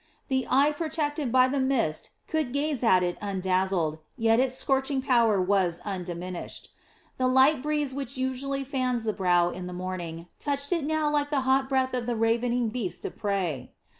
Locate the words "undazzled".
3.19-3.99